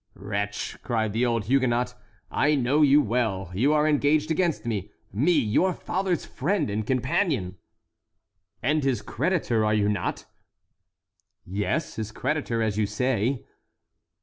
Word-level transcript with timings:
"Wretch!" 0.15 0.81
cried 0.81 1.13
the 1.13 1.23
old 1.27 1.45
Huguenot, 1.45 1.93
"I 2.31 2.55
know 2.55 2.81
you 2.81 3.03
well; 3.03 3.51
you 3.53 3.71
are 3.73 3.87
engaged 3.87 4.31
against 4.31 4.65
me—me, 4.65 5.31
your 5.31 5.73
father's 5.73 6.25
friend 6.25 6.71
and 6.71 6.87
companion." 6.87 7.59
"And 8.63 8.83
his 8.83 9.03
creditor, 9.03 9.63
are 9.63 9.75
you 9.75 9.87
not?" 9.89 10.25
"Yes; 11.45 11.97
his 11.97 12.11
creditor, 12.11 12.63
as 12.63 12.79
you 12.79 12.87
say." 12.87 13.45